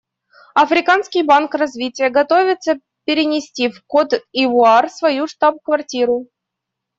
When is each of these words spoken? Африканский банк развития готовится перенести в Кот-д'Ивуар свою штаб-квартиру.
Африканский 0.55 1.21
банк 1.21 1.53
развития 1.53 2.09
готовится 2.09 2.79
перенести 3.05 3.69
в 3.69 3.83
Кот-д'Ивуар 3.85 4.89
свою 4.89 5.27
штаб-квартиру. 5.27 6.25